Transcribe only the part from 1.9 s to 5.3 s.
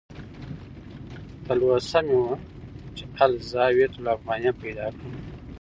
مې وه چې "الزاویة الافغانیه" پیدا کړم.